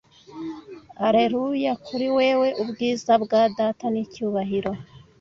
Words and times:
alleluia 1.05 1.73
kuri 1.85 2.07
wewe 2.17 2.47
ubwiza 2.61 3.13
bwa 3.23 3.41
data 3.57 3.85
n'icyubahiro 3.93 4.71